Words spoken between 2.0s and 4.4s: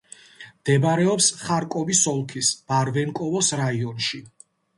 ოლქის ბარვენკოვოს რაიონში.